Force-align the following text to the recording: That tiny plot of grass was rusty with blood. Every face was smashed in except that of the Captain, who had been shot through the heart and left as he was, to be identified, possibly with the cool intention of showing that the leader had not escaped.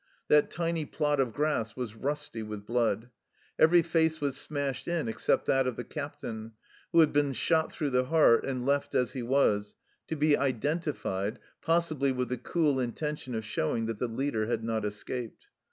That 0.29 0.49
tiny 0.49 0.83
plot 0.87 1.19
of 1.19 1.31
grass 1.31 1.75
was 1.75 1.93
rusty 1.95 2.41
with 2.41 2.65
blood. 2.65 3.11
Every 3.59 3.83
face 3.83 4.19
was 4.19 4.35
smashed 4.35 4.87
in 4.87 5.07
except 5.07 5.45
that 5.45 5.67
of 5.67 5.75
the 5.75 5.83
Captain, 5.83 6.53
who 6.91 7.01
had 7.01 7.13
been 7.13 7.33
shot 7.33 7.71
through 7.71 7.91
the 7.91 8.05
heart 8.05 8.43
and 8.43 8.65
left 8.65 8.95
as 8.95 9.11
he 9.13 9.21
was, 9.21 9.75
to 10.07 10.15
be 10.15 10.35
identified, 10.35 11.37
possibly 11.61 12.11
with 12.11 12.29
the 12.29 12.39
cool 12.39 12.79
intention 12.79 13.35
of 13.35 13.45
showing 13.45 13.85
that 13.85 13.99
the 13.99 14.07
leader 14.07 14.47
had 14.47 14.63
not 14.63 14.85
escaped. 14.85 15.49